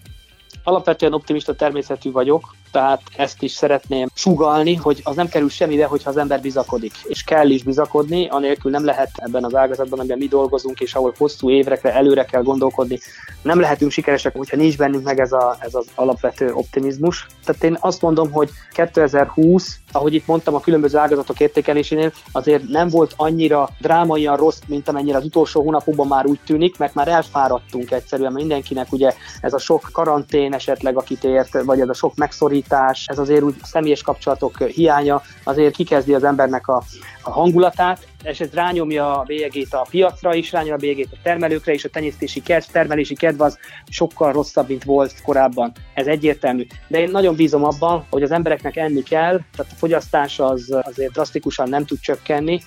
Alapvetően 0.65 1.13
optimista 1.13 1.55
természetű 1.55 2.11
vagyok, 2.11 2.55
tehát 2.73 3.03
ezt 3.17 3.43
is 3.43 3.53
szeretném 3.53 4.09
sugalni, 4.15 4.75
hogy 4.75 5.01
az 5.05 5.17
nem 5.17 5.29
kerül 5.29 5.49
semmibe, 5.49 5.87
hogyha 5.87 6.11
az 6.11 6.17
ember 6.17 6.41
bizakodik. 6.41 6.93
És 7.03 7.25
kell 7.25 7.51
is 7.51 7.63
bizakodni, 7.63 8.29
anélkül 8.29 8.71
nem 8.71 8.85
lehet 8.85 9.11
ebben 9.15 9.45
az 9.45 9.55
ágazatban, 9.55 9.99
amiben 9.99 10.19
mi 10.19 10.27
dolgozunk, 10.27 10.81
és 10.81 10.95
ahol 10.95 11.15
hosszú 11.19 11.51
évekre 11.51 11.95
előre 11.95 12.25
kell 12.25 12.43
gondolkodni, 12.43 12.99
nem 13.43 13.61
lehetünk 13.61 13.91
sikeresek, 13.91 14.37
hogyha 14.37 14.57
nincs 14.57 14.77
bennünk 14.77 15.05
meg 15.05 15.21
ez, 15.21 15.33
a, 15.33 15.57
ez 15.59 15.75
az 15.75 15.87
alapvető 15.95 16.53
optimizmus. 16.53 17.27
Tehát 17.45 17.65
én 17.65 17.77
azt 17.81 18.03
mondom, 18.03 18.33
hogy 18.33 18.51
2020, 18.71 19.79
ahogy 19.93 20.15
itt 20.15 20.27
mondtam 20.27 20.55
a 20.55 20.61
különböző 20.61 20.99
ágazatok 20.99 21.41
értékelésénél, 21.41 22.13
azért 22.33 22.69
nem 22.69 22.89
volt 22.89 23.13
annyira 23.17 23.69
drámaian 23.81 24.37
rossz, 24.37 24.59
mint 24.67 24.89
amennyire 24.89 25.17
az 25.17 25.25
utolsó 25.25 25.63
hónapokban 25.63 26.07
már 26.07 26.27
úgy 26.27 26.41
tűnik, 26.47 26.79
mert 26.79 26.95
már 26.95 27.09
elfáradtunk 27.09 27.91
egyszerűen, 27.91 28.33
mindenkinek 28.33 28.93
ugye 28.93 29.15
ez 29.41 29.53
a 29.53 29.59
sok 29.59 29.89
karantén 29.93 30.55
esetleg, 30.55 30.97
akit 30.97 31.25
ért, 31.25 31.63
vagy 31.63 31.81
ez 31.81 31.89
a 31.89 31.95
sok 31.95 32.15
megszorítás, 32.15 32.62
szorítás, 32.63 33.07
ez 33.07 33.19
azért 33.19 33.43
úgy 33.43 33.55
személyes 33.63 34.03
kapcsolatok 34.03 34.59
hiánya 34.63 35.23
azért 35.45 35.75
kikezdi 35.75 36.15
az 36.15 36.25
embernek 36.25 36.69
a, 36.69 36.83
a 37.23 37.31
hangulatát, 37.31 38.07
és 38.23 38.41
ez 38.41 38.53
rányomja 38.53 39.19
a 39.19 39.23
bélyegét 39.23 39.75
a 39.75 39.87
piacra 39.91 40.35
is, 40.35 40.53
rányomja 40.53 40.75
a 40.75 40.79
bélyegét 40.79 41.09
a 41.13 41.17
termelőkre 41.23 41.73
is, 41.73 41.85
a 41.85 41.89
tenyésztési 41.89 42.43
kedv, 42.43 42.65
termelési 42.73 43.15
kedv 43.15 43.41
az 43.41 43.59
sokkal 43.91 44.33
rosszabb, 44.33 44.69
mint 44.69 44.85
volt 44.85 45.23
korábban. 45.23 45.73
Ez 45.95 46.07
egyértelmű. 46.07 46.67
De 46.89 47.01
én 47.01 47.11
nagyon 47.11 47.35
bízom 47.35 47.65
abban, 47.65 48.07
hogy 48.11 48.23
az 48.23 48.31
embereknek 48.31 48.77
enni 48.77 49.03
kell, 49.03 49.41
tehát 49.57 49.73
a 49.73 49.77
fogyasztás 49.77 50.39
az 50.39 50.77
azért 50.83 51.13
drasztikusan 51.13 51.69
nem 51.69 51.85
tud 51.85 52.01
csökkenni, 52.01 52.61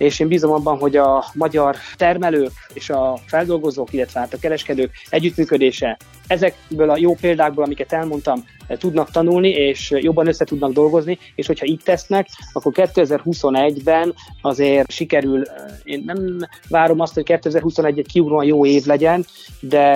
és 0.00 0.20
én 0.20 0.28
bízom 0.28 0.52
abban, 0.52 0.78
hogy 0.78 0.96
a 0.96 1.24
magyar 1.34 1.76
termelők 1.96 2.52
és 2.72 2.90
a 2.90 3.18
feldolgozók, 3.26 3.92
illetve 3.92 4.20
hát 4.20 4.34
a 4.34 4.38
kereskedők 4.38 4.90
együttműködése 5.08 5.96
ezekből 6.26 6.90
a 6.90 6.96
jó 6.96 7.14
példákból, 7.14 7.64
amiket 7.64 7.92
elmondtam, 7.92 8.44
tudnak 8.78 9.10
tanulni, 9.10 9.48
és 9.48 9.90
jobban 9.90 10.26
össze 10.26 10.44
tudnak 10.44 10.72
dolgozni, 10.72 11.18
és 11.34 11.46
hogyha 11.46 11.66
így 11.66 11.80
tesznek, 11.84 12.28
akkor 12.52 12.72
2021-ben 12.76 14.14
azért 14.42 14.89
sikerül, 14.90 15.42
én 15.82 16.02
nem 16.06 16.38
várom 16.68 17.00
azt, 17.00 17.14
hogy 17.14 17.22
2021 17.22 17.98
egy 17.98 18.06
kiugróan 18.06 18.44
jó 18.44 18.66
év 18.66 18.84
legyen, 18.84 19.24
de 19.60 19.88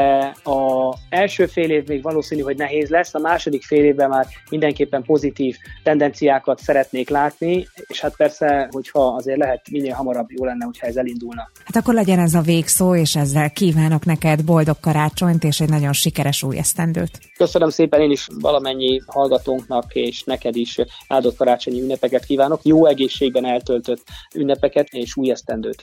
a 0.44 0.94
első 1.08 1.46
fél 1.46 1.70
év 1.70 1.86
még 1.86 2.02
valószínű, 2.02 2.40
hogy 2.42 2.56
nehéz 2.56 2.88
lesz, 2.88 3.14
a 3.14 3.18
második 3.18 3.62
fél 3.62 3.84
évben 3.84 4.08
már 4.08 4.26
mindenképpen 4.50 5.02
pozitív 5.02 5.56
tendenciákat 5.82 6.58
szeretnék 6.58 7.08
látni, 7.08 7.68
és 7.86 8.00
hát 8.00 8.16
persze, 8.16 8.68
hogyha 8.70 9.00
azért 9.00 9.38
lehet 9.38 9.70
minél 9.70 9.94
hamarabb 9.94 10.30
jó 10.30 10.44
lenne, 10.44 10.64
hogyha 10.64 10.86
ez 10.86 10.96
elindulna. 10.96 11.50
Hát 11.64 11.76
akkor 11.76 11.95
legyen 11.95 12.19
ez 12.19 12.34
a 12.34 12.40
végszó, 12.40 12.95
és 12.95 13.16
ezzel 13.16 13.50
kívánok 13.50 14.04
neked 14.04 14.45
boldog 14.45 14.80
karácsonyt, 14.80 15.45
és 15.45 15.60
egy 15.60 15.69
nagyon 15.69 15.92
sikeres 15.92 16.42
új 16.42 16.58
esztendőt. 16.58 17.19
Köszönöm 17.36 17.69
szépen 17.69 18.00
én 18.00 18.10
is 18.10 18.28
valamennyi 18.40 19.00
hallgatónknak, 19.06 19.95
és 19.95 20.23
neked 20.23 20.56
is 20.56 20.78
áldott 21.08 21.36
karácsonyi 21.36 21.80
ünnepeket 21.80 22.25
kívánok, 22.25 22.60
jó 22.62 22.86
egészségben 22.86 23.47
eltöltött 23.47 24.02
ünnepeket 24.34 24.83
és 24.90 25.16
új 25.16 25.30
esztendőt. 25.30 25.82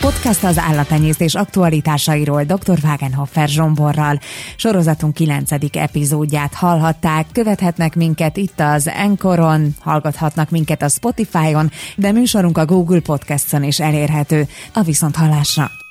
Podcast 0.00 0.44
az 0.44 0.58
állattenyésztés 0.58 1.34
aktualitásairól 1.34 2.44
dr. 2.44 2.78
Wagenhofer 2.82 3.48
Zsomborral. 3.48 4.18
Sorozatunk 4.56 5.14
9. 5.14 5.50
epizódját 5.72 6.54
hallhatták, 6.54 7.26
követhetnek 7.32 7.94
minket 7.94 8.36
itt 8.36 8.60
az 8.60 8.88
Encoron, 8.88 9.74
hallgathatnak 9.80 10.50
minket 10.50 10.82
a 10.82 10.88
Spotify-on, 10.88 11.70
de 11.96 12.12
műsorunk 12.12 12.58
a 12.58 12.64
Google 12.64 13.00
Podcast-on 13.00 13.62
is 13.62 13.80
elérhető. 13.80 14.46
A 14.72 14.82
viszont 14.82 15.16
hallásra! 15.16 15.87